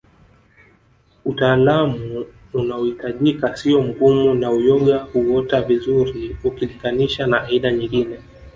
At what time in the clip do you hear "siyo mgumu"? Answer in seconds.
3.57-4.33